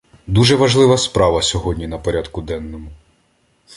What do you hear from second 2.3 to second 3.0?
денному.